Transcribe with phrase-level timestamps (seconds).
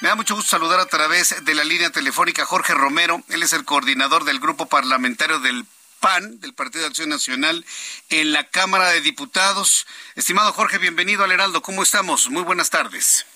[0.00, 3.22] Me da mucho gusto saludar a través de la línea telefónica Jorge Romero.
[3.28, 5.66] Él es el coordinador del grupo parlamentario del
[6.00, 7.66] PAN, del Partido de Acción Nacional,
[8.08, 9.86] en la Cámara de Diputados.
[10.14, 11.60] Estimado Jorge, bienvenido al Heraldo.
[11.60, 12.30] ¿Cómo estamos?
[12.30, 13.26] Muy buenas tardes.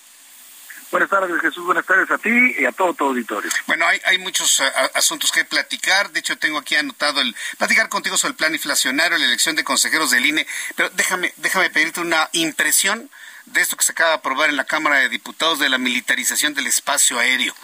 [0.90, 1.66] Buenas tardes, Jesús.
[1.66, 3.50] Buenas tardes a ti y a todo tu auditorio.
[3.66, 4.62] Bueno, hay, hay muchos
[4.94, 6.12] asuntos que platicar.
[6.12, 9.64] De hecho, tengo aquí anotado el platicar contigo sobre el plan inflacionario, la elección de
[9.64, 10.46] consejeros del INE.
[10.76, 13.10] Pero déjame, déjame pedirte una impresión
[13.46, 16.54] de esto que se acaba de aprobar en la Cámara de Diputados de la militarización
[16.54, 17.54] del espacio aéreo.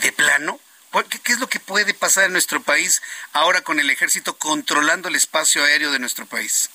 [0.00, 0.58] ¿De plano?
[1.10, 5.08] ¿Qué, ¿Qué es lo que puede pasar en nuestro país ahora con el ejército controlando
[5.08, 6.70] el espacio aéreo de nuestro país?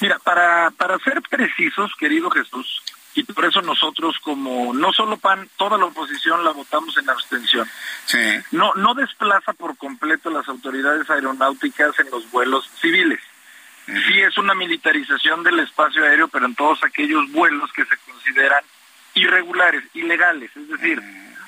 [0.00, 2.82] Mira, para, para ser precisos, querido Jesús,
[3.14, 7.68] y por eso nosotros como no solo PAN, toda la oposición la votamos en abstención.
[8.04, 8.18] Sí.
[8.52, 13.20] No no desplaza por completo las autoridades aeronáuticas en los vuelos civiles.
[13.86, 18.64] Sí es una militarización del espacio aéreo, pero en todos aquellos vuelos que se consideran
[19.14, 21.00] irregulares, ilegales, es decir,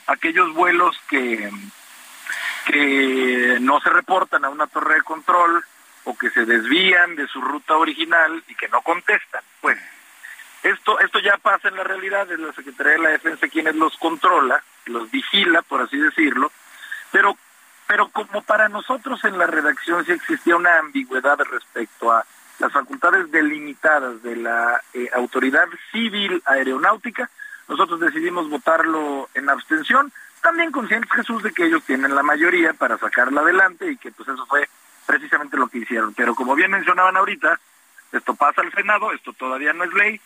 [0.07, 1.51] aquellos vuelos que
[2.67, 5.65] que no se reportan a una torre de control
[6.05, 9.43] o que se desvían de su ruta original y que no contestan.
[9.63, 9.79] Pues
[10.63, 13.97] esto, esto ya pasa en la realidad, es la Secretaría de la Defensa quienes los
[13.97, 16.53] controla, los vigila, por así decirlo,
[17.11, 17.37] pero,
[17.89, 22.25] pero como para nosotros en la redacción sí existía una ambigüedad respecto a
[22.59, 27.31] las facultades delimitadas de la eh, Autoridad Civil Aeronáutica,
[27.67, 32.99] nosotros decidimos votarlo en abstención, también conscientes Jesús de que ellos tienen la mayoría para
[32.99, 34.69] sacarla adelante y que pues eso fue
[35.07, 36.13] precisamente lo que hicieron.
[36.13, 37.59] Pero como bien mencionaban ahorita,
[38.13, 40.21] esto pasa al Senado, esto todavía no es ley,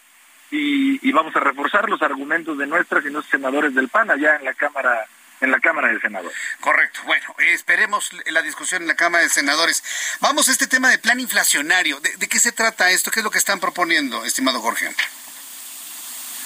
[0.50, 4.36] y, y, vamos a reforzar los argumentos de nuestras y nuestros senadores del PAN allá
[4.36, 5.06] en la Cámara
[5.42, 6.36] en la Cámara de Senadores.
[6.60, 7.00] Correcto.
[7.04, 9.82] Bueno, esperemos la discusión en la Cámara de Senadores.
[10.20, 12.00] Vamos a este tema de plan inflacionario.
[12.00, 13.10] ¿De, de qué se trata esto?
[13.10, 14.94] ¿Qué es lo que están proponiendo, estimado Jorge?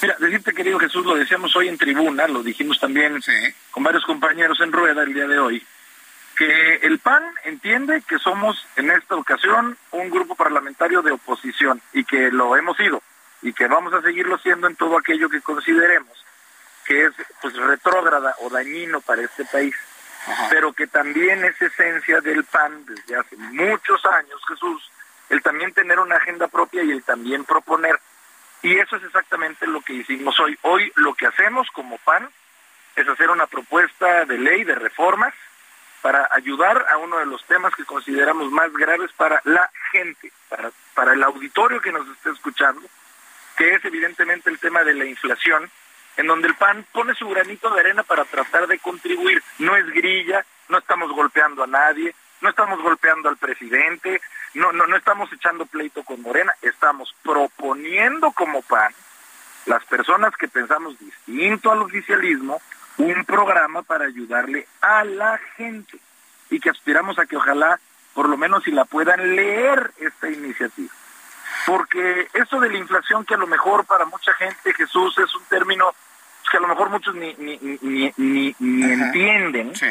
[0.01, 3.31] Mira, decirte, querido Jesús, lo decíamos hoy en tribuna, lo dijimos también sí.
[3.71, 5.65] con varios compañeros en rueda el día de hoy,
[6.35, 12.03] que el PAN entiende que somos en esta ocasión un grupo parlamentario de oposición y
[12.03, 13.01] que lo hemos sido
[13.41, 16.26] y que vamos a seguirlo siendo en todo aquello que consideremos
[16.87, 19.75] que es pues retrógrada o dañino para este país,
[20.25, 20.47] Ajá.
[20.49, 24.91] pero que también es esencia del PAN desde hace muchos años, Jesús,
[25.29, 27.99] el también tener una agenda propia y el también proponer.
[28.61, 30.57] Y eso es exactamente lo que hicimos hoy.
[30.63, 32.29] Hoy lo que hacemos como PAN
[32.95, 35.33] es hacer una propuesta de ley de reformas
[36.01, 40.71] para ayudar a uno de los temas que consideramos más graves para la gente, para,
[40.93, 42.81] para el auditorio que nos esté escuchando,
[43.57, 45.69] que es evidentemente el tema de la inflación,
[46.17, 49.41] en donde el PAN pone su granito de arena para tratar de contribuir.
[49.59, 54.21] No es grilla, no estamos golpeando a nadie, no estamos golpeando al presidente,
[54.55, 58.93] no, no, no estamos echando pleito con Morena, estamos proponiendo como PAN,
[59.65, 62.61] las personas que pensamos distinto al oficialismo,
[62.97, 65.99] un programa para ayudarle a la gente
[66.49, 67.79] y que aspiramos a que ojalá,
[68.13, 70.93] por lo menos si la puedan leer esta iniciativa
[71.67, 75.43] porque eso de la inflación que a lo mejor para mucha gente Jesús es un
[75.49, 75.93] término
[76.49, 79.85] que a lo mejor muchos ni, ni, ni, entienden, Sí.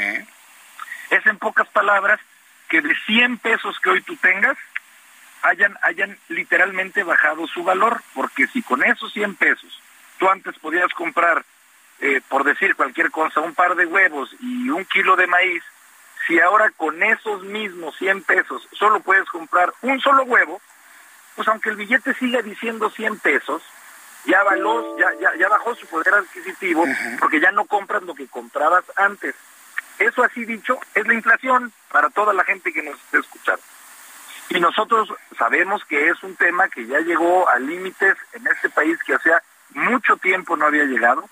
[1.11, 2.21] es en pocas palabras
[2.69, 4.56] que de 100 pesos que hoy tú tengas
[5.43, 9.81] hayan, hayan literalmente bajado su valor, porque si con esos 100 pesos
[10.19, 11.44] tú antes podías comprar,
[12.00, 15.62] eh, por decir cualquier cosa, un par de huevos y un kilo de maíz,
[16.27, 20.61] si ahora con esos mismos 100 pesos solo puedes comprar un solo huevo,
[21.37, 23.62] pues aunque el billete siga diciendo 100 pesos,
[24.26, 26.84] ya, való, ya, ya, ya bajó su poder adquisitivo
[27.19, 29.34] porque ya no compras lo que comprabas antes.
[29.99, 33.62] Eso así dicho es la inflación para toda la gente que nos esté escuchando.
[34.49, 38.99] Y nosotros sabemos que es un tema que ya llegó a límites en este país
[39.05, 41.28] que hacía mucho tiempo no había llegado.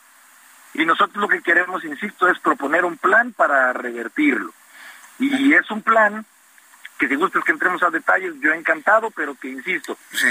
[0.72, 4.52] Y nosotros lo que queremos, insisto, es proponer un plan para revertirlo.
[5.20, 6.26] Y es un plan
[6.98, 10.28] que si gustas que entremos a detalles, yo encantado, pero que insisto, Sí.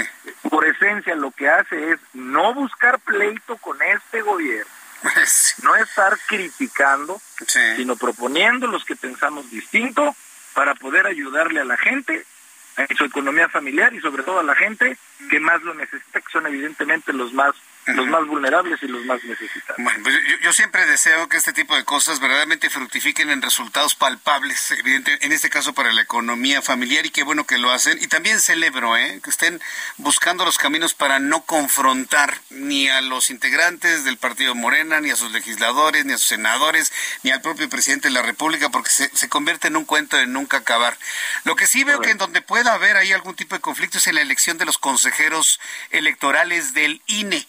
[0.48, 4.70] por esencia lo que hace es no buscar pleito con este gobierno,
[5.26, 5.62] Sí.
[5.62, 7.60] no estar criticando, Sí.
[7.76, 10.14] sino proponiendo los que pensamos distinto
[10.54, 12.24] para poder ayudarle a la gente
[12.76, 14.96] en su economía familiar y sobre todo a la gente
[15.30, 17.54] que más lo necesita, que son evidentemente los más
[17.86, 19.76] los más vulnerables y los más necesitados.
[19.78, 24.70] Bueno, pues yo, siempre deseo que este tipo de cosas verdaderamente fructifiquen en resultados palpables,
[24.70, 27.98] evidente, en este caso para la economía familiar y qué bueno que lo hacen.
[28.00, 29.20] Y también celebro ¿eh?
[29.22, 29.60] que estén
[29.98, 35.16] buscando los caminos para no confrontar ni a los integrantes del partido Morena, ni a
[35.16, 36.92] sus legisladores, ni a sus senadores,
[37.22, 40.26] ni al propio presidente de la República, porque se, se convierte en un cuento de
[40.26, 40.96] nunca acabar.
[41.44, 44.06] Lo que sí veo que en donde pueda haber ahí algún tipo de conflicto es
[44.06, 45.60] en la elección de los consejeros
[45.90, 47.46] electorales del INE.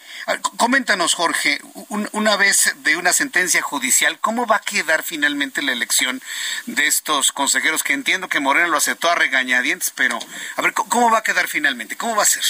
[0.57, 6.19] Coméntanos, Jorge, una vez de una sentencia judicial, ¿cómo va a quedar finalmente la elección
[6.65, 7.83] de estos consejeros?
[7.83, 10.17] Que entiendo que Moreno lo aceptó a regañadientes, pero
[10.55, 11.95] a ver, ¿cómo va a quedar finalmente?
[11.95, 12.43] ¿Cómo va a ser?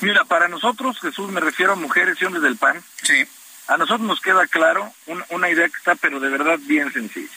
[0.00, 2.82] Mira, para nosotros, Jesús, me refiero a mujeres y hombres del PAN.
[3.02, 3.26] Sí.
[3.66, 4.92] A nosotros nos queda claro
[5.28, 7.30] una, idea que está, pero de verdad bien sencilla.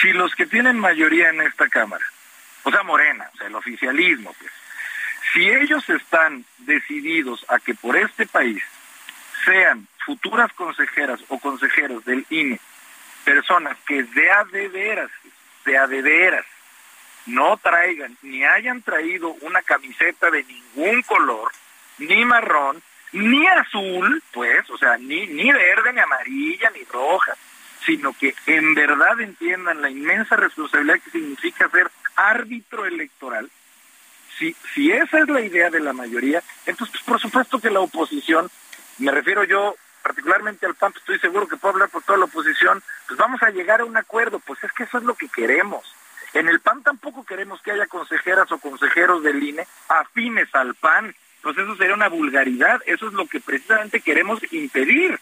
[0.00, 2.04] Si los que tienen mayoría en esta Cámara,
[2.62, 4.52] o sea, Morena, o sea, el oficialismo, pues,
[5.32, 8.62] si ellos están decididos a que por este país
[9.44, 12.60] sean futuras consejeras o consejeros del INE
[13.24, 15.10] personas que de a de veras,
[15.64, 16.46] de a de veras,
[17.26, 21.50] no traigan ni hayan traído una camiseta de ningún color,
[21.98, 22.80] ni marrón,
[23.12, 27.36] ni azul, pues, o sea, ni, ni verde, ni amarilla, ni roja,
[27.84, 33.50] sino que en verdad entiendan la inmensa responsabilidad que significa ser árbitro electoral,
[34.38, 37.80] si, si esa es la idea de la mayoría, entonces pues, por supuesto que la
[37.80, 38.50] oposición,
[38.98, 42.26] me refiero yo particularmente al PAN, pues, estoy seguro que puedo hablar por toda la
[42.26, 45.28] oposición, pues vamos a llegar a un acuerdo, pues es que eso es lo que
[45.28, 45.84] queremos.
[46.32, 51.12] En el PAN tampoco queremos que haya consejeras o consejeros del INE afines al PAN,
[51.42, 55.18] pues eso sería una vulgaridad, eso es lo que precisamente queremos impedir,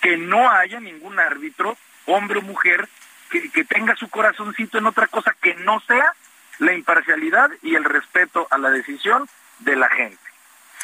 [0.00, 1.76] que no haya ningún árbitro,
[2.06, 2.88] hombre o mujer,
[3.30, 6.12] que, que tenga su corazoncito en otra cosa que no sea
[6.58, 8.05] la imparcialidad y el respeto
[8.66, 9.28] la decisión
[9.60, 10.18] de la gente.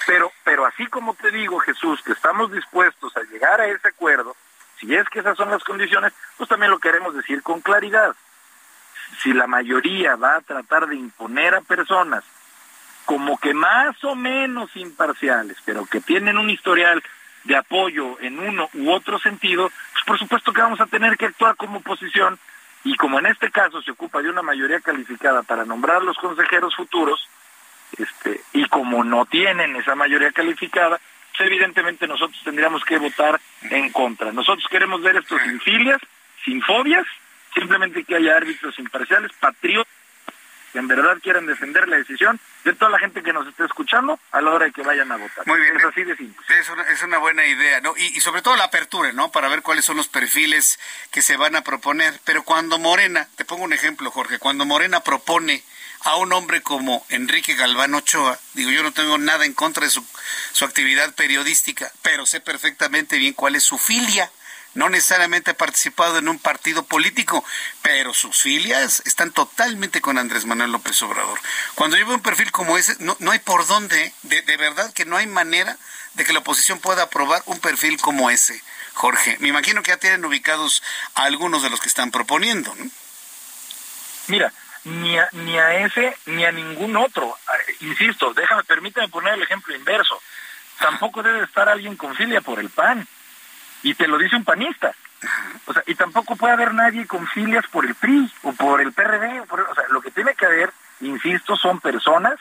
[0.06, 4.36] Pero, pero así como te digo, Jesús, que estamos dispuestos a llegar a ese acuerdo,
[4.80, 8.14] si es que esas son las condiciones, pues también lo queremos decir con claridad.
[9.22, 12.24] Si la mayoría va a tratar de imponer a personas
[13.04, 17.02] como que más o menos imparciales, pero que tienen un historial
[17.44, 21.26] de apoyo en uno u otro sentido, pues por supuesto que vamos a tener que
[21.26, 22.38] actuar como oposición
[22.84, 26.74] y como en este caso se ocupa de una mayoría calificada para nombrar los consejeros
[26.74, 27.28] futuros,
[27.98, 31.00] este, y como no tienen esa mayoría calificada,
[31.36, 33.40] pues evidentemente nosotros tendríamos que votar
[33.70, 34.32] en contra.
[34.32, 36.00] Nosotros queremos ver esto sin filias,
[36.44, 37.06] sin fobias,
[37.54, 39.92] simplemente que haya árbitros imparciales, patriotas,
[40.72, 44.18] que en verdad quieran defender la decisión de toda la gente que nos esté escuchando
[44.30, 45.46] a la hora de que vayan a votar.
[45.46, 45.76] Muy bien.
[45.76, 46.46] Es así de simple.
[46.58, 47.94] Es una, es una buena idea, ¿no?
[47.96, 49.30] Y, y, sobre todo la apertura, ¿no?
[49.30, 50.80] Para ver cuáles son los perfiles
[51.10, 52.18] que se van a proponer.
[52.24, 55.62] Pero cuando Morena, te pongo un ejemplo, Jorge, cuando Morena propone
[56.04, 59.90] a un hombre como Enrique Galván Ochoa, digo, yo no tengo nada en contra de
[59.90, 60.04] su,
[60.52, 64.30] su actividad periodística, pero sé perfectamente bien cuál es su filia
[64.74, 67.44] no necesariamente ha participado en un partido político,
[67.82, 71.38] pero sus filias están totalmente con Andrés Manuel López Obrador.
[71.74, 74.92] Cuando yo veo un perfil como ese, no, no hay por dónde, de, de, verdad
[74.92, 75.76] que no hay manera
[76.14, 78.62] de que la oposición pueda aprobar un perfil como ese,
[78.94, 79.36] Jorge.
[79.40, 80.82] Me imagino que ya tienen ubicados
[81.14, 82.90] a algunos de los que están proponiendo, ¿no?
[84.28, 84.52] Mira,
[84.84, 87.36] ni a, ni a ese ni a ningún otro.
[87.80, 90.20] Insisto, déjame, permítame poner el ejemplo inverso.
[90.78, 93.06] Tampoco debe estar alguien con filia por el PAN
[93.82, 94.94] y te lo dice un panista.
[95.66, 98.92] O sea, y tampoco puede haber nadie con filias por el PRI o por el
[98.92, 99.40] PRD.
[99.40, 102.38] O, o sea, lo que tiene que haber, insisto, son personas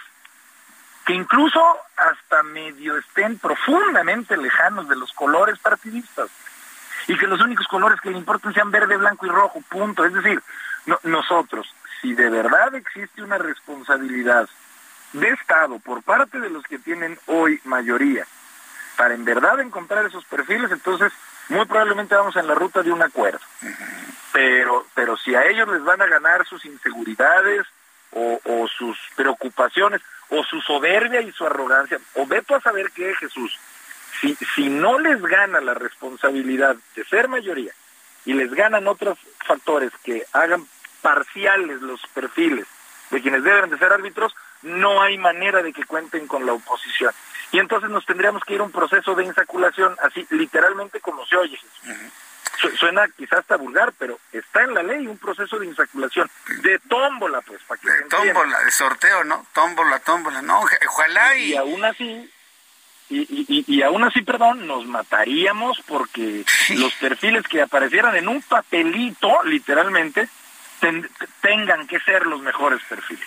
[1.06, 1.64] que incluso
[1.98, 6.30] hasta medio estén profundamente lejanos de los colores partidistas
[7.08, 10.06] y que los únicos colores que le importan sean verde, blanco y rojo, punto.
[10.06, 10.42] Es decir,
[10.86, 14.50] no, nosotros, si de verdad existe una responsabilidad
[15.14, 18.26] de Estado por parte de los que tienen hoy mayoría
[18.98, 21.12] para en verdad encontrar esos perfiles, entonces
[21.50, 23.42] muy probablemente vamos en la ruta de un acuerdo.
[24.32, 27.66] Pero, pero si a ellos les van a ganar sus inseguridades
[28.12, 33.58] o, sus preocupaciones o su soberbia y su arrogancia, o veto a saber qué, Jesús,
[34.20, 37.74] si, si no les gana la responsabilidad de ser mayoría
[38.26, 40.66] y les ganan otros factores que hagan
[41.02, 42.66] parciales los perfiles
[43.10, 47.14] de quienes deben de ser árbitros, no hay manera de que cuenten con la oposición.
[47.52, 51.36] Y entonces nos tendríamos que ir a un proceso de insaculación, así literalmente como se
[51.36, 51.60] oye.
[52.80, 56.30] Suena quizás hasta vulgar, pero está en la ley un proceso de insaculación,
[56.62, 59.46] de tómbola, pues, para que De tómbola, de sorteo, ¿no?
[59.54, 61.54] Tómbola, tómbola, no, ojalá y...
[61.54, 62.32] Y aún así,
[63.10, 68.42] y, y, y, aún así, perdón, nos mataríamos porque los perfiles que aparecieran en un
[68.42, 70.30] papelito, literalmente,
[70.82, 71.10] ten,
[71.42, 73.26] tengan que ser los mejores perfiles.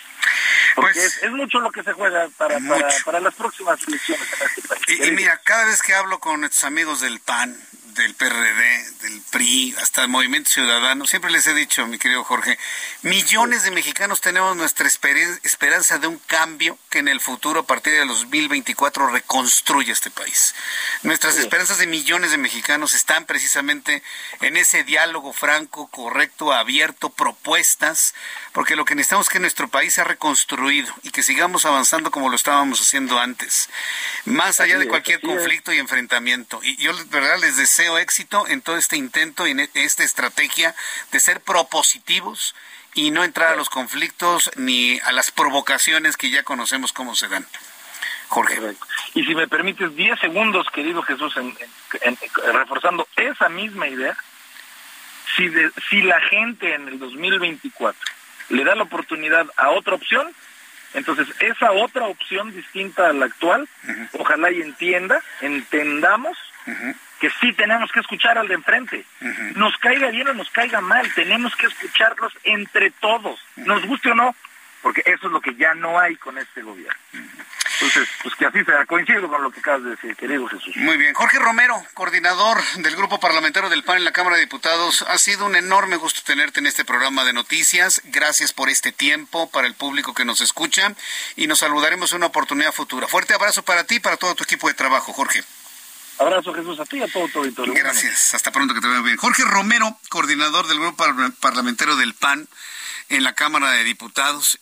[0.75, 2.58] Porque pues es, mucho lo que se juega para,
[3.04, 5.08] para, las próximas elecciones en este país.
[5.08, 7.56] y mira, cada vez que hablo con nuestros amigos del PAN,
[7.94, 12.58] del PRD, del PRI, hasta el Movimiento Ciudadano, siempre les he dicho, mi querido Jorge,
[13.02, 17.92] millones de mexicanos tenemos nuestra esperanza de un cambio que en el futuro, a partir
[17.92, 20.54] de 2024, reconstruya este país.
[21.02, 24.02] Nuestras esperanzas de millones de mexicanos están precisamente
[24.40, 28.14] en ese diálogo franco, correcto, abierto, propuestas,
[28.52, 32.30] porque lo que necesitamos es que nuestro país sea reconstruido y que sigamos avanzando como
[32.30, 33.68] lo estábamos haciendo antes,
[34.25, 36.61] más allá de cualquier conflicto y enfrentamiento.
[36.62, 40.74] Y yo, de verdad, les deseo éxito en todo este intento y en esta estrategia
[41.12, 42.54] de ser propositivos
[42.94, 47.28] y no entrar a los conflictos ni a las provocaciones que ya conocemos cómo se
[47.28, 47.46] dan.
[48.28, 48.58] Jorge.
[49.14, 51.54] Y si me permites 10 segundos, querido Jesús, en,
[52.52, 54.16] reforzando esa misma idea,
[55.36, 55.50] si,
[55.90, 58.00] si la gente en el 2024
[58.50, 60.32] le da la oportunidad a otra opción,
[60.94, 63.68] entonces esa otra opción distinta a la actual,
[64.12, 66.36] ojalá y entienda, entendamos
[67.21, 69.04] que sí tenemos que escuchar al de enfrente.
[69.54, 74.14] Nos caiga bien o nos caiga mal, tenemos que escucharlos entre todos, nos guste o
[74.14, 74.35] no,
[74.83, 77.00] porque eso es lo que ya no hay con este gobierno.
[77.80, 80.76] Entonces, pues que así sea, coincido con lo que acabas de decir, querido Jesús.
[80.76, 81.14] Muy bien.
[81.14, 85.47] Jorge Romero, coordinador del Grupo Parlamentario del PAN en la Cámara de Diputados, ha sido
[85.47, 88.02] un enorme gusto tenerte en este programa de noticias.
[88.04, 90.92] Gracias por este tiempo para el público que nos escucha
[91.37, 93.09] y nos saludaremos en una oportunidad futura.
[93.09, 95.42] Fuerte abrazo para ti y para todo tu equipo de trabajo, Jorge.
[96.18, 97.75] Abrazo Jesús a ti y a todo tu auditorio.
[97.75, 99.16] Gracias, hasta pronto que te vea bien.
[99.16, 101.04] Jorge Romero, coordinador del grupo
[101.40, 102.49] parlamentario del PAN
[103.09, 104.59] en la Cámara de Diputados.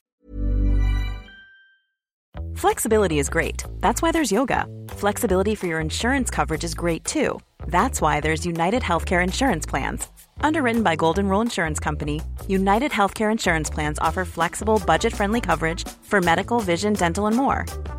[2.54, 3.64] Flexibility is great.
[3.80, 4.66] That's why there's yoga.
[4.90, 7.40] Flexibility for your insurance coverage is great too.
[7.66, 10.06] That's why there's United Healthcare Insurance Plans.
[10.40, 15.86] Underwritten by Golden Rule Insurance Company, United Healthcare Insurance Plans offer flexible, budget friendly coverage
[16.02, 17.64] for medical, vision, dental, and more.